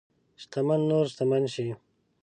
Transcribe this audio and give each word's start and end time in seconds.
شتمن 0.41 0.79
نور 0.89 1.05
شتمن 1.11 1.43
شي. 1.53 1.67